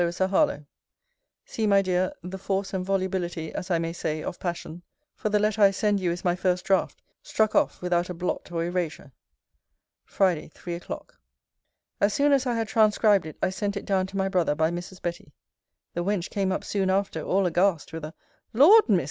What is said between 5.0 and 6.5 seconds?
for the letter I send you is my